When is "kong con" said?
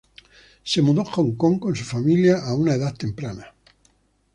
1.35-1.75